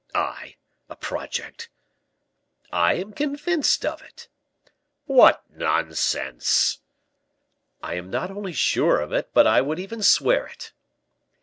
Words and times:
"I 0.15 0.55
a 0.89 0.95
project?" 0.95 1.69
"I 2.71 2.95
am 2.95 3.13
convinced 3.13 3.85
of 3.85 4.01
it." 4.01 4.29
"What 5.05 5.43
nonsense!" 5.51 6.79
"I 7.83 7.93
am 7.93 8.09
not 8.09 8.31
only 8.31 8.53
sure 8.53 8.99
of 8.99 9.13
it, 9.13 9.29
but 9.35 9.45
I 9.45 9.61
would 9.61 9.77
even 9.77 10.01
swear 10.01 10.47
it." 10.47 10.73